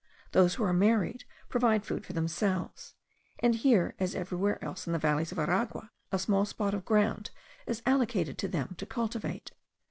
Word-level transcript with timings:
Those 0.31 0.55
who 0.55 0.63
are 0.63 0.73
married 0.73 1.25
provide 1.47 1.85
food 1.85 2.07
for 2.07 2.13
themselves; 2.13 2.95
and 3.37 3.53
here, 3.53 3.93
as 3.99 4.15
everywhere 4.15 4.57
else 4.65 4.87
in 4.87 4.93
the 4.93 4.97
valleys 4.97 5.31
of 5.31 5.37
Aragua, 5.37 5.91
a 6.11 6.17
small 6.17 6.43
spot 6.43 6.73
of 6.73 6.85
ground 6.85 7.29
is 7.67 7.83
allotted 7.85 8.35
to 8.39 8.47
them 8.47 8.73
to 8.79 8.87
cultivate. 8.87 9.51